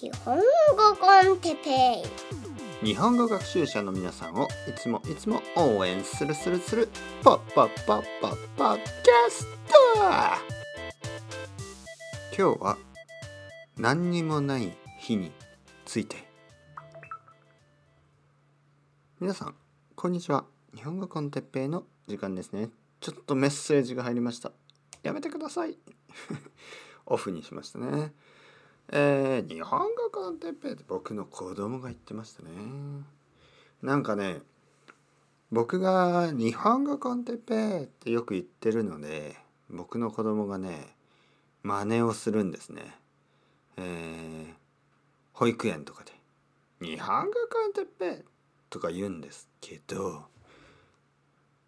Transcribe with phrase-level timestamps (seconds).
[0.00, 0.42] 日本語
[0.96, 2.04] コンテペ
[2.84, 2.86] イ。
[2.86, 6.88] 日本語学習者の皆さんをいつもいつも応援するするする
[7.24, 8.84] ポッポッポッポッポッキャ
[9.28, 9.76] スト。
[12.38, 12.78] 今日は
[13.76, 15.32] 何にもない日に
[15.84, 16.28] ついて。
[19.18, 19.56] 皆さん
[19.96, 20.44] こんにちは。
[20.76, 22.70] 日本語コンテッペイの時間ですね。
[23.00, 24.52] ちょっとメッセージが入りました。
[25.02, 25.76] やめてください。
[27.04, 28.12] オフにしましたね。
[28.90, 32.48] えー、日本語コンテッペって僕の子供が言ってましたね。
[33.82, 34.40] なんかね
[35.50, 39.36] 僕が日本語コンテッペってよく言ってるので
[39.68, 40.94] 僕の子供がね
[41.62, 42.96] 真似をするんですね。
[43.76, 44.54] えー、
[45.32, 46.12] 保育園とかで
[46.80, 48.24] 「日本語コンテッペ」
[48.70, 50.24] とか言うんですけど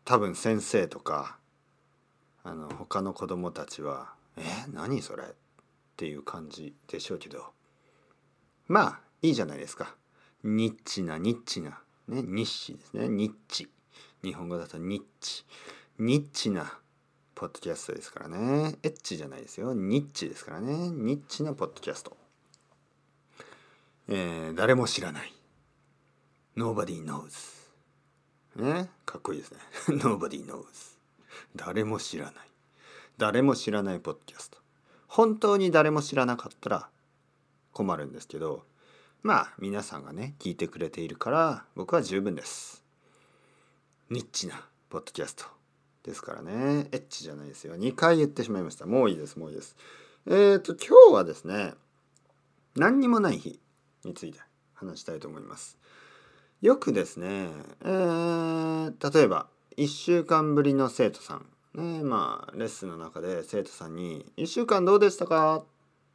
[0.04, 1.38] 多分先生とか
[2.42, 4.42] あの他の子供たちは「え
[4.72, 5.34] 何それ?」
[6.00, 7.52] っていう感じでしょうけど。
[8.68, 9.94] まあいいじゃないですか。
[10.42, 11.82] ニッチなニッチな。
[12.08, 13.06] ね日誌ですね。
[13.06, 13.68] ニッチ。
[14.24, 15.44] 日本語だとニッチ。
[15.98, 16.78] ニッチな
[17.34, 18.76] ポッドキャストですからね。
[18.82, 19.74] エッチじゃないですよ。
[19.74, 20.88] ニッチですからね。
[20.88, 22.16] ニッチなポッドキャスト。
[24.08, 25.34] えー、誰も知らない。
[26.56, 27.28] Nobody knows
[28.56, 29.58] ねかっこいいですね。
[30.00, 30.64] Nobody knows
[31.54, 32.34] 誰も知らない。
[33.18, 34.60] 誰も知らないポッドキャスト。
[35.10, 36.88] 本当に誰も知らなかったら
[37.72, 38.62] 困るんですけど
[39.24, 42.84] まあ皆さんがね聞いてくれているから僕は十分です。
[44.08, 45.46] ニッチなポッドキャスト
[46.04, 46.86] ですからね。
[46.92, 47.74] エッチじゃないですよ。
[47.76, 48.86] 2回言ってしまいました。
[48.86, 49.76] もういいですもういいです。
[50.26, 51.74] えっ、ー、と今日はですね
[52.76, 53.58] 何にもない日
[54.04, 54.38] について
[54.74, 55.76] 話したいと思います。
[56.62, 57.48] よくですね、
[57.82, 65.64] えー、例えば1週間ぶりの生徒さんねまあレッスンの中で生徒さんに「1週間どうでしたか?」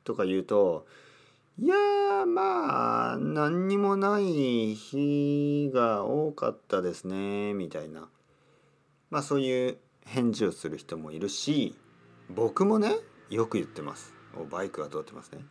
[0.03, 0.85] とか言うと
[1.57, 8.09] 「いやーまあ何にもない日が多かったですね」みたいな。
[9.11, 11.75] まあそういう返事をする人もいるし
[12.29, 12.97] 僕もね
[13.29, 14.13] よく言ってます。
[14.37, 15.45] おバイクが通ってますね？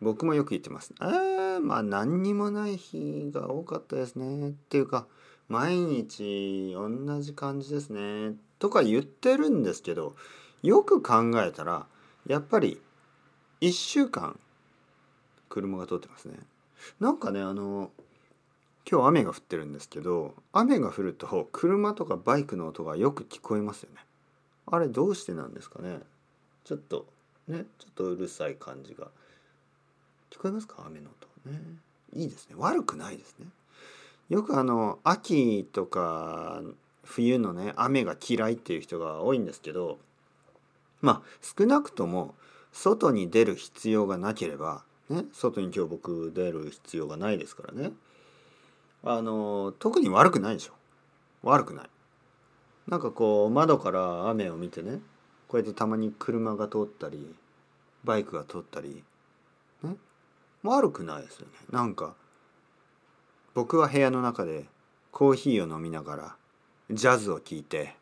[0.00, 5.06] 僕もよく言ってますあまあ何にもない日が多かったですねっていうか
[5.48, 10.14] 毎日同じ感じですねとか言ってるんですけど
[10.62, 11.86] よく考えたら
[12.28, 12.80] やっぱり
[13.60, 14.38] 1週間
[15.48, 16.38] 車が通ってますね。
[17.00, 17.90] なんかねあの
[18.88, 23.96] 今日雨が降ってるんですけど雨が降ると車とかバイクの音がよく聞こえますよね。
[24.66, 25.98] あれどうしてなんですかね
[26.62, 27.06] ちょっと
[27.48, 29.08] ねちょっとうるさい感じが
[30.30, 30.84] 聞こえますか？
[30.86, 31.10] 雨の
[31.44, 31.60] 音ね
[32.14, 33.46] いいですね悪くないですね。
[34.28, 36.62] よくあの秋とか
[37.04, 39.98] 冬のね雨が嫌いっていう人が多いんですけど
[41.00, 42.34] まあ少なくとも
[42.72, 47.92] 外に出る必要がなければ、ね、外に今日僕出る必要がないですからね。
[49.04, 50.72] あの特に悪くないでしょ。
[51.42, 51.90] 悪くない。
[52.88, 55.00] なんかこう窓から雨を見てね
[55.48, 57.34] こうやってたまに車が通ったり
[58.04, 59.02] バイクが通ったり
[59.82, 59.96] ね
[60.62, 61.52] 悪くないですよね。
[61.70, 62.14] なんか
[63.54, 64.64] 僕は部屋の中で
[65.10, 66.36] コーヒーを飲みながら
[66.92, 67.94] ジャズを聴いて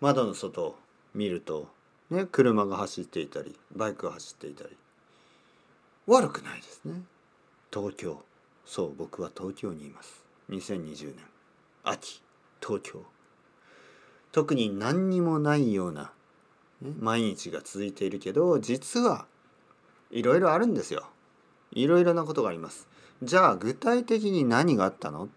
[0.00, 0.76] 窓の外を
[1.14, 1.68] 見ると、
[2.08, 4.70] ね、車が走っていたりバイクが走っていたり。
[6.06, 7.02] 悪くないですね。
[7.70, 8.22] 東京。
[8.64, 10.24] そう僕は東京にいます。
[10.48, 11.16] 2020年
[11.84, 12.22] 秋。
[12.64, 13.02] 東京。
[14.32, 16.12] 特に何にもないような、
[16.80, 19.26] ね、毎日が続いているけど実は
[20.10, 21.06] いろいろあるんですよ。
[21.72, 22.88] いろいろなことがあります。
[23.22, 25.28] じゃあ具体的に何があったの？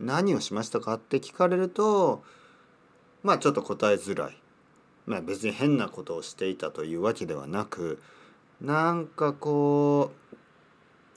[0.00, 2.22] 何をしましたかって聞かれると
[3.22, 4.36] まあちょっと答えづらい。
[5.06, 8.00] まあ別に変なことをしていたというわけではなく
[8.60, 10.36] なんかこう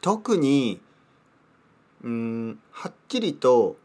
[0.02, 0.80] 特に
[2.04, 3.76] うんはっきりと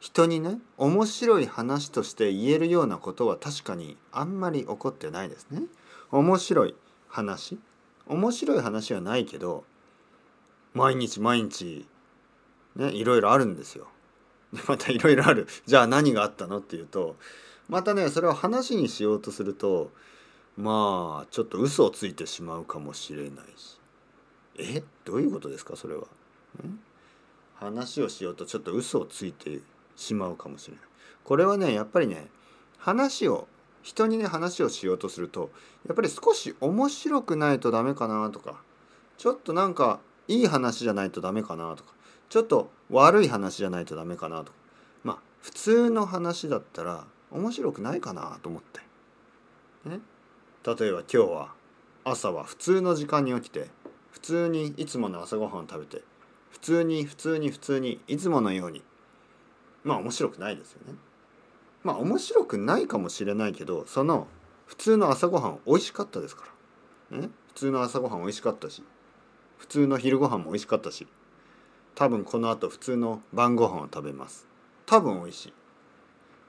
[0.00, 5.62] 人にね面白い話として言えるようなことは確かにあんまり起こってないですね。
[6.10, 6.74] 面白い
[7.08, 7.58] 話
[8.06, 9.64] 面白い話はないけど
[10.74, 11.86] 毎日毎日
[12.74, 13.86] ねいろいろあるんですよ。
[14.68, 15.46] またいろいろある。
[15.66, 17.16] じゃあ何があったのっていうと
[17.68, 19.90] またねそれを話にしようとすると
[20.56, 23.78] まあちょっと嘘をついてしまうかもしれないし。
[24.58, 24.82] え？
[25.04, 25.76] どういうことですか？
[25.76, 26.04] それは、
[27.54, 29.60] 話をしようとちょっと嘘をついて
[29.96, 30.84] しまうかもしれない。
[31.24, 32.28] これはねやっぱりね
[32.78, 33.48] 話を
[33.82, 35.50] 人にね話をしようとすると
[35.86, 38.60] やっぱり少し面白くないとダメかなとか
[39.16, 41.92] ちょっとなんかいい話じゃないとダメかなとか
[42.32, 44.52] ちょっと悪い話じゃないとダメかなと。
[45.04, 48.80] まあ普通の話だったら面白くないかなと思って、
[49.90, 50.00] ね、
[50.64, 51.52] 例えば今日は
[52.04, 53.68] 朝は普通の時間に起きて
[54.12, 56.02] 普通にいつもの朝ごはんを食べて
[56.48, 58.82] 普通に普通に普通にいつものように。
[59.84, 60.94] まあ面白くないですよね。
[61.84, 64.26] まあ面白くないかもしれないけどその
[64.64, 66.44] 普通の朝ごはん美味しかったですか
[67.10, 68.82] ら、ね、普通の朝ごはん美味しかったし。
[69.58, 71.06] 普通の昼ごはんも美味しかったし。
[71.94, 74.46] 多分この後普通の晩ご飯を食べます。
[74.86, 75.52] 多分美味しい。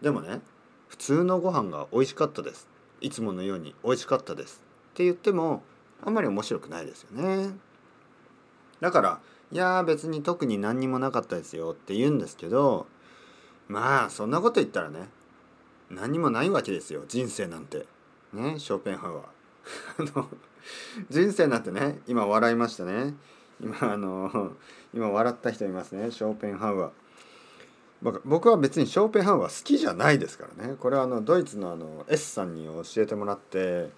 [0.01, 0.41] でもね
[0.87, 2.67] 普通のご飯が美味しかったです。
[3.01, 4.61] いつものように美味しかったです。
[4.91, 5.63] って言っても
[6.03, 7.51] あんまり面白くないですよね。
[8.79, 9.19] だから
[9.51, 11.71] いや別に特に何にもなかったですよ。
[11.71, 12.87] って言うんですけど
[13.67, 15.09] まあそんなこと言ったらね
[15.89, 17.03] 何にもないわけですよ。
[17.07, 17.85] 人生なんて。
[18.33, 19.17] ねショーペンハウ
[19.99, 20.25] アー
[21.09, 23.15] 人生なんてね今笑いましたね。
[23.61, 24.51] 今あの
[24.93, 26.11] 今笑った人いますね。
[26.11, 26.89] ショーペンハウアー。
[28.25, 30.75] 僕は別にショーペンハウアー好きじゃないですからね。
[30.75, 33.89] これはあのドイツのあの S さんに教えてもらって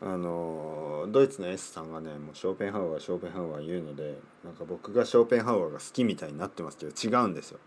[0.00, 7.58] あのドイツの S さんがねもうショーペンハウアーショーペンハウアー言うのでなんか僕がショーペンハウアーが好きみたいになってますけど違うんですよ。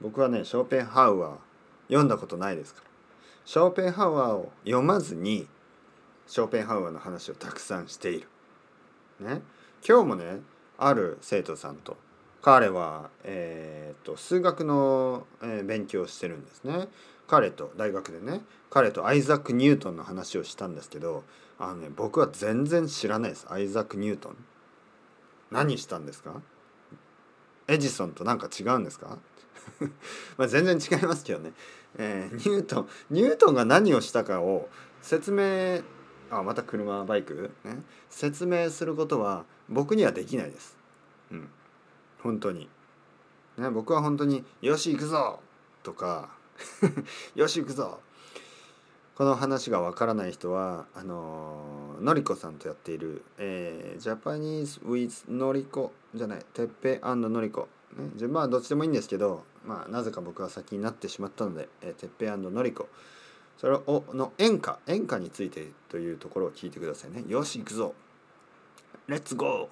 [0.00, 1.30] 僕はねショーペンハウアー
[1.88, 2.90] 読んだことないですから。
[3.44, 5.46] ショーペンハウアーを読まずに
[6.26, 8.28] ショーペンハウアーの話をたくさんしている。
[9.20, 9.42] ね、
[9.86, 10.40] 今日もね
[10.80, 11.96] ある生徒さんと。
[12.42, 16.88] 彼は、えーと、数学の、えー、勉強をしてるんですね。
[17.28, 18.40] 彼と大学でね。
[18.70, 21.22] 彼とアイザック・ニュートンの話をしたんですけど
[21.58, 23.46] あの、ね、僕は全然知らないです。
[23.50, 24.36] アイザック・ニュートン。
[25.50, 26.40] 何したんですか？
[27.68, 29.18] エジソンと何か違うんですか？
[30.38, 31.52] ま全然違いますけどね、
[31.98, 34.68] えー、ニュートンニュートンが何をしたかを
[35.02, 35.82] 説明
[36.30, 40.76] あまた車バイク、ね、説明することは僕にはできないです。
[41.30, 41.48] うん、
[42.22, 42.68] 本当に。
[43.58, 45.40] ね、僕は本当に「よし行くぞ!」
[45.82, 46.30] とか
[47.34, 48.00] 「よし行くぞ!」
[49.20, 57.68] この話がわからない人はあの、のりこさんとやっている、えー、ジャパニーズ・ウィズ・のりこじゃないてっぺのりこ、
[57.98, 62.88] ね、順番はどっちでもいいんですけど、まあ、なぜか僕は先になってしまったので、えー、てっぺのりこ
[63.60, 67.24] それをの演歌演歌についてというところを聞いてくださいね。
[67.28, 67.94] よし行くぞ。
[69.06, 69.68] レッツゴ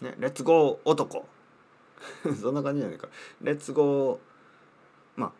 [0.00, 1.26] ーねレッツゴー男。
[2.40, 3.08] そんな感じじゃないか。
[3.42, 4.18] レッツゴー
[5.16, 5.32] ま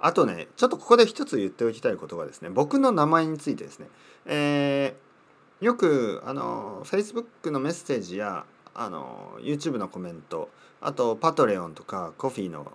[0.00, 3.90] ああとねちょっとここで一つ言っておきたいことがですね僕の名前についてですね。
[4.24, 10.48] えー、よくあの Facebook のメッセージやあの YouTube のコメント
[10.80, 12.72] あとパトレオンとかコフィーの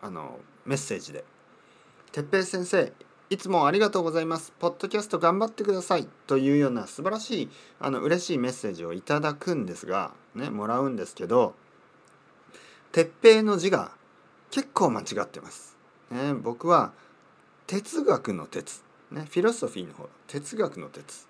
[0.00, 1.24] あのメッセージで
[2.12, 2.92] 「哲平先生
[3.32, 4.52] いつもありがとうございます。
[4.58, 6.06] ポッドキャスト頑張ってください。
[6.26, 7.50] というような素晴らしい、
[7.80, 11.54] あの、嬉しいメッセージをいただくんですが、ね、もらうんですけど、
[12.92, 13.92] 鉄平の字が
[14.50, 15.78] 結構間違ってます。
[16.10, 16.92] ね、僕は、
[17.66, 21.26] 哲学の哲、ね、フィロソフィーの方、哲学の哲。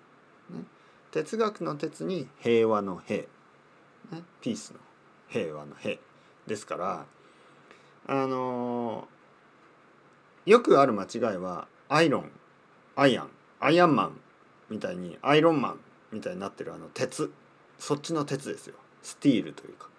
[0.49, 0.65] ね、
[1.11, 3.27] 哲学の哲に平和の平、ね、
[4.41, 4.79] ピースの
[5.29, 5.95] 平和の平
[6.47, 7.05] ですから、
[8.07, 12.31] あのー、よくある間違いはアイロン
[12.95, 13.29] アイアン
[13.59, 14.19] アイアンマン
[14.67, 15.79] みたいにアイロンマン
[16.11, 17.31] みたいになってるあの鉄。
[17.77, 18.73] そっちの鉄ですよ。
[19.03, 19.89] スティールというか。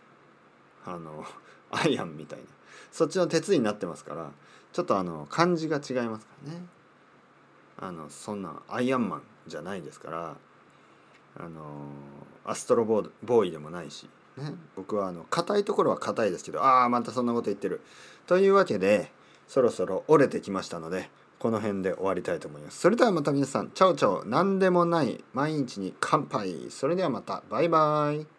[0.86, 1.24] あの
[1.70, 2.46] アイアンみたいな。
[2.90, 4.32] そっちの鉄になってますから
[4.72, 6.66] ちょっとあの漢字が違いますからね。
[7.78, 10.36] あのそんなアイアンマンじゃないですから
[11.36, 11.60] あの
[12.44, 17.80] アストロボーイでもないし、ね、僕はあの硬いところは硬いですけどああまたそんなこと言ってる。
[18.26, 19.12] というわけで
[19.46, 21.08] そろそろ折れてきましたので
[21.44, 22.80] この辺で終わりたいと思います。
[22.80, 26.70] それではまた皆さん、チャオチャオ、何でもない毎日に乾杯。
[26.70, 28.33] それではまた、バイバイ。